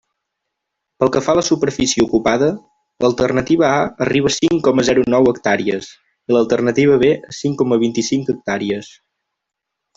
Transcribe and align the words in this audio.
Pel 1.01 1.09
que 1.15 1.19
fa 1.25 1.33
a 1.35 1.37
la 1.39 1.43
superfície 1.49 2.05
ocupada, 2.05 2.47
l'alternativa 3.05 3.69
A 3.69 3.77
arriba 4.07 4.33
a 4.33 4.35
cinc 4.37 4.63
coma 4.69 4.87
zero 4.89 5.05
nou 5.17 5.31
hectàrees, 5.35 5.93
i 6.33 6.37
l'alternativa 6.39 6.99
B 7.07 7.15
a 7.31 7.39
cinc 7.43 7.63
coma 7.63 7.81
vint-i-cinc 7.87 8.37
hectàrees. 8.37 8.93